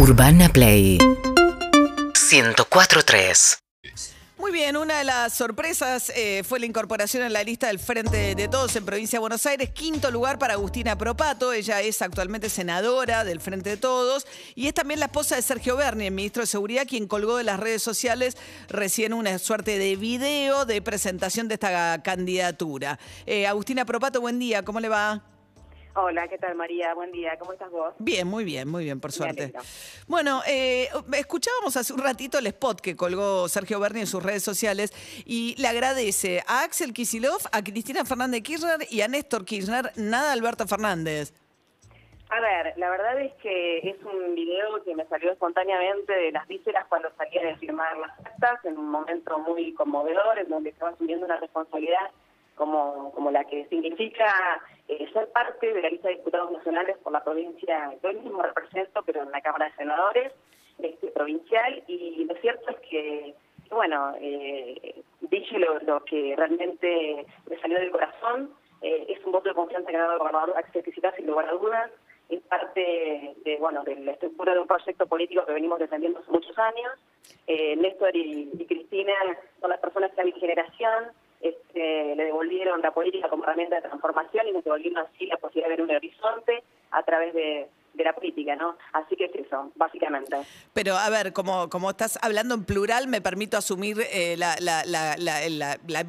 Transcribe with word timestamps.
Urbana 0.00 0.48
Play 0.48 0.96
104.3 2.14 3.58
Muy 4.38 4.52
bien, 4.52 4.76
una 4.76 4.98
de 4.98 5.04
las 5.04 5.34
sorpresas 5.34 6.12
eh, 6.14 6.44
fue 6.44 6.60
la 6.60 6.66
incorporación 6.66 7.24
en 7.24 7.32
la 7.32 7.42
lista 7.42 7.66
del 7.66 7.80
Frente 7.80 8.36
de 8.36 8.46
Todos 8.46 8.76
en 8.76 8.84
Provincia 8.84 9.16
de 9.16 9.20
Buenos 9.22 9.44
Aires. 9.44 9.70
Quinto 9.70 10.12
lugar 10.12 10.38
para 10.38 10.54
Agustina 10.54 10.96
Propato. 10.96 11.52
Ella 11.52 11.80
es 11.80 12.00
actualmente 12.00 12.48
senadora 12.48 13.24
del 13.24 13.40
Frente 13.40 13.70
de 13.70 13.76
Todos 13.76 14.24
y 14.54 14.68
es 14.68 14.74
también 14.74 15.00
la 15.00 15.06
esposa 15.06 15.34
de 15.34 15.42
Sergio 15.42 15.74
Berni, 15.74 16.06
el 16.06 16.14
ministro 16.14 16.44
de 16.44 16.46
Seguridad, 16.46 16.86
quien 16.86 17.08
colgó 17.08 17.36
de 17.36 17.42
las 17.42 17.58
redes 17.58 17.82
sociales 17.82 18.36
recién 18.68 19.12
una 19.12 19.36
suerte 19.40 19.80
de 19.80 19.96
video 19.96 20.64
de 20.64 20.80
presentación 20.80 21.48
de 21.48 21.54
esta 21.54 22.00
candidatura. 22.04 23.00
Eh, 23.26 23.48
Agustina 23.48 23.84
Propato, 23.84 24.20
buen 24.20 24.38
día, 24.38 24.62
¿cómo 24.62 24.78
le 24.78 24.90
va? 24.90 25.24
Hola, 26.00 26.28
¿qué 26.28 26.38
tal 26.38 26.54
María? 26.54 26.94
Buen 26.94 27.10
día, 27.10 27.36
¿cómo 27.40 27.52
estás 27.52 27.72
vos? 27.72 27.92
Bien, 27.98 28.24
muy 28.24 28.44
bien, 28.44 28.68
muy 28.68 28.84
bien, 28.84 29.00
por 29.00 29.10
suerte. 29.10 29.52
Bueno, 30.06 30.42
eh, 30.46 30.88
escuchábamos 31.14 31.76
hace 31.76 31.92
un 31.92 31.98
ratito 31.98 32.38
el 32.38 32.46
spot 32.46 32.80
que 32.80 32.94
colgó 32.94 33.48
Sergio 33.48 33.80
Berni 33.80 34.02
en 34.02 34.06
sus 34.06 34.22
redes 34.22 34.44
sociales 34.44 34.92
y 35.26 35.60
le 35.60 35.66
agradece 35.66 36.44
a 36.46 36.62
Axel 36.62 36.92
Kisilov, 36.92 37.40
a 37.50 37.64
Cristina 37.64 38.04
Fernández 38.04 38.42
Kirchner 38.42 38.86
y 38.88 39.00
a 39.00 39.08
Néstor 39.08 39.44
Kirchner, 39.44 39.90
nada 39.96 40.30
a 40.30 40.32
Alberto 40.34 40.68
Fernández. 40.68 41.34
A 42.30 42.40
ver, 42.40 42.74
la 42.76 42.90
verdad 42.90 43.20
es 43.20 43.32
que 43.42 43.78
es 43.78 43.96
un 44.04 44.36
video 44.36 44.84
que 44.84 44.94
me 44.94 45.04
salió 45.06 45.32
espontáneamente 45.32 46.12
de 46.12 46.30
las 46.30 46.46
vísceras 46.46 46.86
cuando 46.88 47.08
salía 47.16 47.42
de 47.42 47.56
firmar 47.56 47.96
las 47.98 48.16
actas, 48.20 48.64
en 48.66 48.78
un 48.78 48.88
momento 48.88 49.36
muy 49.40 49.74
conmovedor, 49.74 50.38
en 50.38 50.48
donde 50.48 50.70
estaba 50.70 50.92
asumiendo 50.92 51.26
una 51.26 51.40
responsabilidad 51.40 52.12
como, 52.54 53.10
como 53.14 53.32
la 53.32 53.42
que 53.44 53.66
significa 53.66 54.60
eh, 54.88 55.08
ser 55.12 55.28
parte 55.32 55.72
de 55.72 55.82
la 55.82 55.90
lista 55.90 56.08
de 56.08 56.16
diputados 56.16 56.50
nacionales 56.50 56.96
por 56.98 57.12
la 57.12 57.22
provincia, 57.22 57.94
yo 58.02 58.12
mismo 58.12 58.42
represento, 58.42 59.02
pero 59.02 59.22
en 59.22 59.30
la 59.30 59.40
Cámara 59.40 59.66
de 59.66 59.76
Senadores 59.76 60.32
este, 60.78 61.08
provincial, 61.08 61.82
y 61.86 62.24
lo 62.24 62.34
cierto 62.36 62.70
es 62.70 62.76
que, 62.88 63.34
bueno, 63.70 64.14
eh, 64.20 65.02
dije 65.20 65.58
lo, 65.58 65.78
lo 65.80 66.04
que 66.04 66.34
realmente 66.36 67.26
me 67.48 67.58
salió 67.60 67.78
del 67.78 67.90
corazón, 67.90 68.54
eh, 68.80 69.06
es 69.08 69.24
un 69.24 69.32
voto 69.32 69.48
de 69.48 69.54
confianza 69.54 69.90
que 69.90 69.96
ha 69.96 70.00
dado 70.00 70.12
el 70.12 70.18
gobernador 70.18 70.54
Axel 70.56 70.84
Kicillof, 70.84 71.16
sin 71.16 71.26
lugar 71.26 71.48
a 71.48 71.52
dudas, 71.52 71.90
es 72.28 72.40
parte 72.42 73.34
de, 73.44 73.56
bueno, 73.58 73.82
de 73.84 73.96
la 73.96 74.12
estructura 74.12 74.52
de 74.52 74.60
un 74.60 74.66
proyecto 74.66 75.06
político 75.06 75.44
que 75.46 75.52
venimos 75.52 75.78
defendiendo 75.78 76.20
hace 76.20 76.30
muchos 76.30 76.56
años. 76.58 76.92
Eh, 77.46 77.74
Néstor 77.76 78.14
y, 78.14 78.50
y 78.52 78.66
Cristina 78.66 79.14
son 79.60 79.70
las 79.70 79.80
personas 79.80 80.16
a 80.18 80.24
mi 80.24 80.32
generación 80.32 81.12
este, 81.40 82.14
le 82.16 82.24
devolvieron 82.24 82.80
la 82.82 82.92
política 82.92 83.28
como 83.28 83.44
herramienta 83.44 83.76
de 83.76 83.82
transformación 83.82 84.48
y 84.48 84.52
nos 84.52 84.64
devolvieron 84.64 84.98
así 85.06 85.26
la 85.26 85.36
posibilidad 85.36 85.68
de 85.68 85.76
ver 85.76 85.84
un 85.84 85.94
horizonte 85.94 86.62
a 86.90 87.02
través 87.02 87.34
de, 87.34 87.68
la 87.94 88.12
política, 88.12 88.54
¿no? 88.54 88.76
Así 88.92 89.16
que 89.16 89.24
es 89.24 89.34
eso, 89.34 89.72
básicamente. 89.74 90.36
Pero 90.72 90.96
a 90.96 91.10
ver, 91.10 91.32
como, 91.32 91.68
como 91.68 91.90
estás 91.90 92.16
hablando 92.22 92.54
en 92.54 92.62
plural, 92.64 93.08
me 93.08 93.20
permito 93.20 93.56
asumir 93.56 93.96
eh, 94.12 94.36
la- 94.36 94.54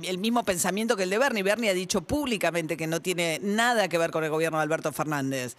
el 0.03 0.17
mismo 0.19 0.43
pensamiento 0.43 0.95
que 0.95 1.03
el 1.03 1.09
de 1.09 1.17
Bernie. 1.17 1.41
Bernie 1.41 1.69
ha 1.71 1.73
dicho 1.73 2.01
públicamente 2.01 2.77
que 2.77 2.85
no 2.85 3.01
tiene 3.01 3.39
nada 3.41 3.87
que 3.87 3.97
ver 3.97 4.11
con 4.11 4.23
el 4.23 4.29
gobierno 4.29 4.59
de 4.59 4.63
Alberto 4.65 4.91
Fernández. 4.91 5.55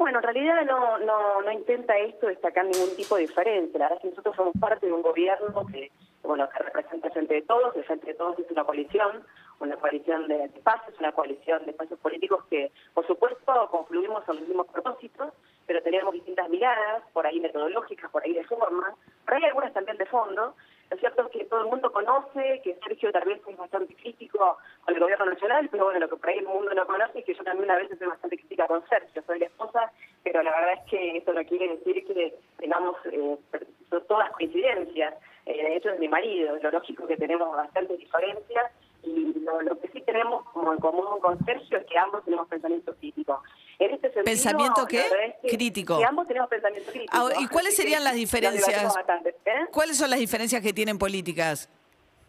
Bueno, 0.00 0.18
en 0.20 0.22
realidad 0.22 0.64
no, 0.64 0.96
no, 0.96 1.42
no 1.42 1.52
intenta 1.52 1.94
esto 1.98 2.28
destacar 2.28 2.64
ningún 2.64 2.96
tipo 2.96 3.16
de 3.16 3.26
diferencia. 3.26 3.78
La 3.78 3.84
verdad 3.84 3.98
es 3.98 4.00
que 4.00 4.08
nosotros 4.08 4.34
somos 4.34 4.54
parte 4.58 4.86
de 4.86 4.94
un 4.94 5.02
gobierno 5.02 5.66
que, 5.66 5.92
bueno, 6.22 6.48
que 6.48 6.58
representa 6.62 7.08
el 7.08 7.12
Frente 7.12 7.34
de 7.34 7.42
Todos. 7.42 7.76
El 7.76 7.84
Frente 7.84 8.06
de 8.06 8.14
Todos 8.14 8.38
es 8.38 8.50
una 8.50 8.64
coalición, 8.64 9.22
una 9.60 9.76
coalición 9.76 10.26
de, 10.26 10.48
de 10.48 10.60
paz, 10.60 10.80
es 10.88 10.98
una 11.00 11.12
coalición 11.12 11.66
de 11.66 11.72
espacios 11.72 12.00
políticos 12.00 12.42
que, 12.48 12.72
por 12.94 13.06
supuesto, 13.06 13.68
confluimos 13.70 14.26
en 14.26 14.36
los 14.36 14.48
mismos 14.48 14.68
propósitos, 14.68 15.34
pero 15.66 15.82
tenemos 15.82 16.14
distintas 16.14 16.48
miradas, 16.48 17.02
por 17.12 17.26
ahí 17.26 17.38
por 18.10 18.22
ahí 18.22 18.32
de 18.32 18.44
forma, 18.44 18.94
por 19.24 19.34
ahí 19.34 19.44
algunas 19.44 19.72
también 19.72 19.96
de 19.98 20.06
fondo. 20.06 20.54
Lo 20.90 20.96
cierto 20.96 21.22
es 21.22 21.28
que 21.30 21.44
todo 21.44 21.60
el 21.60 21.68
mundo 21.68 21.92
conoce 21.92 22.60
que 22.64 22.74
Sergio 22.84 23.12
tal 23.12 23.24
vez 23.24 23.40
es 23.46 23.56
bastante 23.56 23.94
crítico 23.94 24.58
con 24.84 24.94
el 24.94 25.00
gobierno 25.00 25.26
nacional, 25.26 25.68
pero 25.70 25.84
bueno, 25.84 26.00
lo 26.00 26.08
que 26.08 26.16
por 26.16 26.28
ahí 26.28 26.38
el 26.38 26.48
mundo 26.48 26.74
no 26.74 26.84
conoce 26.84 27.20
es 27.20 27.24
que 27.24 27.34
yo 27.34 27.44
también 27.44 27.70
a 27.70 27.76
veces 27.76 27.96
soy 27.96 28.08
bastante 28.08 28.36
crítica 28.36 28.66
con 28.66 28.84
Sergio, 28.88 29.22
soy 29.24 29.38
la 29.38 29.46
esposa, 29.46 29.92
pero 30.24 30.42
la 30.42 30.50
verdad 30.50 30.72
es 30.74 30.90
que 30.90 31.16
eso 31.18 31.32
no 31.32 31.44
quiere 31.44 31.76
decir 31.76 32.04
que 32.06 32.34
tengamos 32.58 32.96
eh, 33.04 33.38
todas 34.08 34.32
coincidencias. 34.32 35.14
Eh, 35.46 35.62
de 35.62 35.76
hecho, 35.76 35.90
es 35.90 36.00
mi 36.00 36.08
marido, 36.08 36.56
lo 36.56 36.70
lógico 36.72 37.06
que 37.06 37.16
tenemos 37.16 37.54
bastantes 37.56 37.96
diferencias 37.96 38.72
y 39.04 39.32
lo, 39.40 39.62
lo 39.62 39.78
que 39.80 39.88
sí 39.88 40.00
tenemos 40.02 40.44
como 40.50 40.72
en 40.72 40.78
común 40.80 41.20
con 41.20 41.38
Sergio 41.44 41.78
es 41.78 41.86
que 41.86 41.98
ambos 41.98 42.24
tenemos 42.24 42.48
pensamiento 42.48 42.94
crítico. 42.96 43.42
En 43.80 43.94
este 43.94 44.08
sentido, 44.08 44.24
¿Pensamiento 44.24 44.86
qué? 44.86 44.98
verdad 44.98 45.24
es 45.26 45.34
que- 45.42 45.56
Crítico. 45.56 45.98
Que 45.98 46.04
ambos 46.04 46.26
tenemos 46.28 46.48
pensamiento 46.50 46.90
crítico. 46.92 47.16
Ah, 47.16 47.30
¿y 47.40 47.46
cuáles 47.48 47.74
serían 47.74 48.04
las 48.04 48.14
diferencias? 48.14 48.94
bastante. 48.94 49.30
¿Eh? 49.30 49.52
¿Cuáles 49.72 49.96
son 49.96 50.10
las 50.10 50.18
diferencias 50.18 50.60
que 50.62 50.72
tienen 50.74 50.98
políticas? 50.98 51.68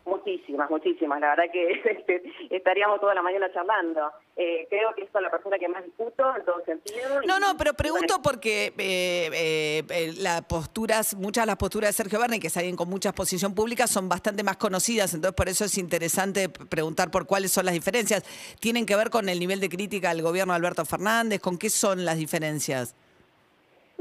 Muchísimas, 0.06 0.70
muchísimas. 0.70 1.20
La 1.20 1.30
verdad 1.36 1.52
que 1.52 1.72
este, 1.86 2.24
estaríamos 2.50 3.00
toda 3.00 3.14
la 3.14 3.22
mañana 3.22 3.52
charlando. 3.54 4.12
Eh, 4.36 4.66
creo 4.70 4.94
que 4.96 5.04
es 5.04 5.10
la 5.14 5.30
persona 5.30 5.60
que 5.60 5.68
más 5.68 5.84
discuto 5.84 6.36
en 6.36 6.46
todo 6.46 6.64
sentido. 6.66 7.22
No, 7.28 7.40
no, 7.40 7.56
pero 7.58 7.74
pregunto 7.74 8.16
bueno, 8.16 8.24
porque 8.24 8.74
eh, 8.78 9.30
eh, 9.34 9.84
eh, 9.90 10.14
las 10.18 10.42
posturas, 10.44 11.16
muchas 11.16 11.44
de 11.44 11.48
las 11.48 11.58
posturas 11.58 11.90
de 11.90 11.94
Sergio 11.94 12.20
Berni, 12.20 12.40
que 12.40 12.48
es 12.48 12.58
alguien 12.58 12.76
con 12.76 12.90
mucha 12.90 13.10
exposición 13.10 13.54
pública, 13.54 13.88
son 13.88 14.10
bastante 14.10 14.44
más 14.44 14.58
conocidas, 14.58 15.14
entonces 15.14 15.36
por 15.36 15.50
eso 15.50 15.66
es 15.66 15.78
interesante 15.78 16.50
preguntar 16.50 17.12
por 17.12 17.28
cuáles 17.28 17.52
son 17.52 17.66
las 17.66 17.74
diferencias. 17.74 18.24
¿Tienen 18.60 18.86
que 18.86 18.96
ver 18.96 19.10
con 19.10 19.30
el 19.30 19.40
nivel 19.40 19.60
de 19.60 19.70
crítica 19.70 20.10
al 20.10 20.22
gobierno 20.22 20.54
de 20.54 20.58
Alberto 20.58 20.86
Fernández? 20.86 21.42
¿Con 21.42 21.58
qué 21.58 21.70
son 21.70 22.06
las 22.06 22.18
diferencias? 22.18 22.96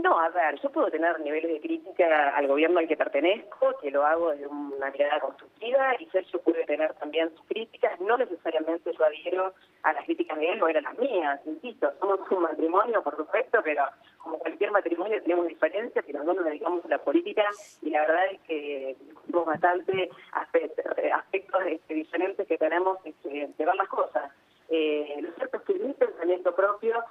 No, 0.02 0.18
a 0.18 0.28
ver, 0.30 0.58
yo 0.60 0.70
puedo 0.70 0.90
tener 0.90 1.18
niveles 1.20 1.52
de 1.52 1.60
crítica 1.60 2.30
al 2.34 2.46
gobierno 2.46 2.78
al 2.78 2.88
que 2.88 2.96
pertenezco, 2.96 3.76
que 3.82 3.90
lo 3.90 4.06
hago 4.06 4.30
desde 4.30 4.46
una 4.46 4.90
mirada 4.90 5.20
constructiva, 5.20 5.94
y 5.98 6.06
Sergio 6.06 6.40
puede 6.40 6.64
tener 6.64 6.94
también 6.94 7.30
sus 7.36 7.44
críticas, 7.46 8.00
no 8.00 8.16
necesariamente 8.16 8.92
yo 8.96 9.04
adhiero 9.04 9.52
a 9.82 9.92
las 9.92 10.04
críticas 10.04 10.38
de 10.38 10.52
él 10.52 10.62
o 10.62 10.66
a 10.66 10.72
las 10.72 10.98
mías, 10.98 11.40
insisto, 11.44 11.92
somos 12.00 12.20
un 12.30 12.42
matrimonio, 12.42 13.02
por 13.02 13.16
supuesto, 13.16 13.60
pero 13.62 13.84
como 14.18 14.38
cualquier 14.38 14.70
matrimonio 14.70 15.22
tenemos 15.22 15.46
diferencias 15.48 16.04
los 16.08 16.24
dos 16.24 16.36
nos 16.36 16.44
dedicamos 16.44 16.84
a 16.84 16.88
la 16.88 16.98
política, 16.98 17.44
y 17.82 17.90
la 17.90 18.00
verdad 18.00 18.26
es 18.32 18.40
que 18.42 18.96
discutimos 19.00 19.46
bastante 19.46 20.10
aspectos, 20.32 20.84
aspectos 21.12 21.62
este, 21.66 21.94
diferentes 21.94 22.46
que 22.46 22.58
tenemos 22.58 22.98
este, 23.04 23.28
de 23.56 23.64
ver 23.64 23.74
las 23.74 23.88
cosas. 23.88 24.32
Eh, 24.72 25.18
lo 25.20 25.32
cierto 25.32 25.56
es 25.56 25.62
que 25.64 25.74
mi 25.74 25.92
pensamiento 25.94 26.54
propio, 26.54 27.02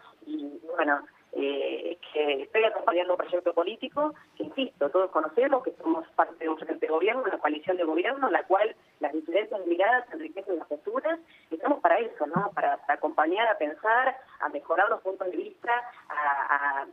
eh, 2.19 2.41
estoy 2.43 2.65
acompañando 2.65 3.13
un 3.13 3.17
proyecto 3.17 3.53
político 3.53 4.13
que, 4.35 4.43
insisto, 4.43 4.89
todos 4.89 5.09
conocemos 5.09 5.63
que 5.63 5.71
somos 5.81 6.05
parte 6.17 6.43
de 6.43 6.49
un 6.49 6.57
frente 6.57 6.85
de 6.85 6.91
gobierno, 6.91 7.23
una 7.23 7.37
coalición 7.37 7.77
de 7.77 7.85
gobierno, 7.85 8.27
en 8.27 8.33
la 8.33 8.43
cual 8.43 8.75
las 8.99 9.13
diferencias 9.13 9.57
de 9.57 9.65
miradas 9.65 10.05
enriquecen 10.11 10.57
las 10.57 10.67
posturas, 10.67 11.17
estamos 11.49 11.79
para 11.79 11.97
eso, 11.99 12.27
¿no? 12.27 12.51
Para, 12.53 12.77
acompañar, 12.89 13.47
a 13.47 13.57
pensar, 13.57 14.17
a 14.41 14.49
mejorar 14.49 14.89
los 14.89 14.99
puntos 15.01 15.31
de 15.31 15.37
vista, 15.37 15.71
a, 16.09 16.85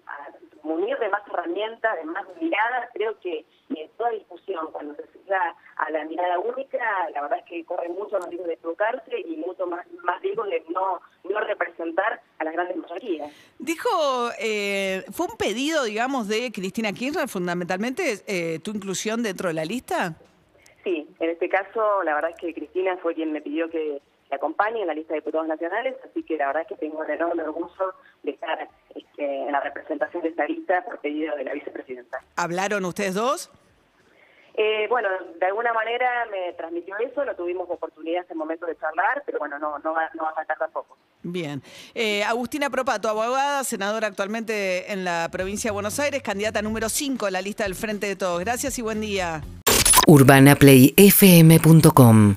unir 0.62 0.96
de 0.98 1.08
más 1.08 1.22
herramientas, 1.26 1.96
de 1.96 2.04
más 2.04 2.24
miradas. 2.40 2.90
Creo 2.92 3.18
que 3.18 3.44
eh, 3.74 3.90
toda 3.96 4.10
discusión, 4.10 4.70
cuando 4.70 4.94
se 4.94 5.08
fija 5.08 5.56
a 5.76 5.90
la 5.90 6.04
mirada 6.04 6.38
única, 6.38 7.10
la 7.12 7.22
verdad 7.22 7.38
es 7.38 7.44
que 7.46 7.64
corre 7.64 7.88
mucho 7.88 8.18
más 8.18 8.28
riesgo 8.28 8.46
de 8.46 8.54
equivocarse 8.54 9.20
y 9.20 9.36
mucho 9.36 9.66
más, 9.66 9.84
más 10.04 10.22
riesgo 10.22 10.44
de 10.44 10.64
no, 10.68 11.00
no 11.24 11.40
representar 11.40 12.20
a 12.38 12.44
las 12.44 12.52
grandes 12.52 12.76
mayorías. 12.76 13.32
Dijo, 13.66 14.30
eh, 14.38 15.02
¿fue 15.10 15.26
un 15.26 15.36
pedido, 15.36 15.82
digamos, 15.82 16.28
de 16.28 16.52
Cristina 16.52 16.92
Kirchner 16.92 17.26
fundamentalmente 17.26 18.22
eh, 18.28 18.60
tu 18.60 18.70
inclusión 18.70 19.24
dentro 19.24 19.48
de 19.48 19.54
la 19.54 19.64
lista? 19.64 20.14
Sí, 20.84 21.04
en 21.18 21.30
este 21.30 21.48
caso, 21.48 22.04
la 22.04 22.14
verdad 22.14 22.30
es 22.30 22.36
que 22.36 22.54
Cristina 22.54 22.96
fue 22.98 23.16
quien 23.16 23.32
me 23.32 23.40
pidió 23.40 23.68
que 23.68 24.00
la 24.30 24.36
acompañe 24.36 24.82
en 24.82 24.86
la 24.86 24.94
lista 24.94 25.14
de 25.14 25.18
diputados 25.18 25.48
nacionales, 25.48 25.96
así 26.08 26.22
que 26.22 26.36
la 26.36 26.46
verdad 26.46 26.62
es 26.62 26.68
que 26.68 26.76
tengo 26.76 27.00
un 27.00 27.10
enorme 27.10 27.42
orgullo 27.42 27.92
de 28.22 28.30
estar 28.30 28.68
este, 28.94 29.42
en 29.42 29.50
la 29.50 29.58
representación 29.58 30.22
de 30.22 30.28
esta 30.28 30.46
lista 30.46 30.84
por 30.84 31.00
pedido 31.00 31.34
de 31.34 31.42
la 31.42 31.52
vicepresidenta. 31.52 32.20
¿Hablaron 32.36 32.84
ustedes 32.84 33.14
dos? 33.14 33.50
Eh, 34.54 34.86
bueno, 34.88 35.08
de 35.40 35.46
alguna 35.46 35.72
manera 35.72 36.24
me 36.30 36.52
transmitió 36.52 36.96
eso, 36.98 37.24
no 37.24 37.34
tuvimos 37.34 37.68
oportunidad 37.68 38.18
en 38.18 38.24
ese 38.26 38.34
momento 38.36 38.64
de 38.64 38.76
charlar, 38.76 39.24
pero 39.26 39.40
bueno, 39.40 39.58
no, 39.58 39.80
no, 39.80 39.92
va, 39.92 40.08
no 40.14 40.22
va 40.22 40.30
a 40.30 40.34
faltar 40.34 40.56
tampoco. 40.56 40.96
Bien. 41.26 41.62
Eh, 41.94 42.22
Agustina 42.22 42.70
Propato, 42.70 43.08
abogada, 43.08 43.64
senadora 43.64 44.06
actualmente 44.06 44.92
en 44.92 45.04
la 45.04 45.28
provincia 45.30 45.70
de 45.70 45.72
Buenos 45.72 45.98
Aires, 45.98 46.22
candidata 46.22 46.62
número 46.62 46.88
5 46.88 47.26
en 47.26 47.32
la 47.32 47.42
lista 47.42 47.64
del 47.64 47.74
Frente 47.74 48.06
de 48.06 48.14
Todos. 48.14 48.38
Gracias 48.40 48.78
y 48.78 48.82
buen 48.82 49.00
día. 49.00 49.42
UrbanaPlayFM.com 50.06 52.34